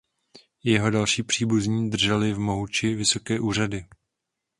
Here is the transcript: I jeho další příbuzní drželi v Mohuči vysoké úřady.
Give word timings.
I 0.63 0.71
jeho 0.71 0.89
další 0.89 1.23
příbuzní 1.23 1.89
drželi 1.89 2.33
v 2.33 2.39
Mohuči 2.39 2.95
vysoké 2.95 3.39
úřady. 3.39 3.85